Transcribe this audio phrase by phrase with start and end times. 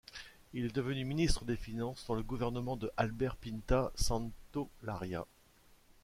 [0.55, 5.27] Il est devenu ministre des finances dans le gouvernement de Albert Pintat Santolària.